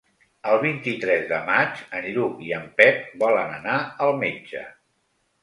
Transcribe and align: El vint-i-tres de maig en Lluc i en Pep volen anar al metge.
El 0.51 0.55
vint-i-tres 0.61 1.27
de 1.31 1.37
maig 1.49 1.83
en 1.99 2.07
Lluc 2.15 2.41
i 2.47 2.49
en 2.61 2.65
Pep 2.81 3.13
volen 3.27 3.55
anar 3.61 3.77
al 4.09 4.17
metge. 4.27 4.67